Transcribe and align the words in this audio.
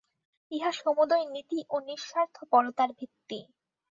ইহা 0.51 0.71
সমুদয় 0.77 1.25
নীতি 1.33 1.59
ও 1.69 1.75
নিঃস্বার্থপরতার 1.87 2.89
ভিত্তি। 2.99 3.39